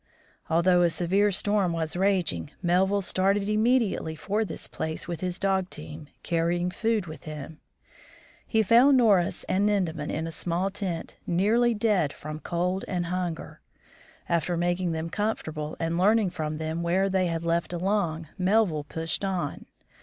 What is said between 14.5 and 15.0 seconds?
making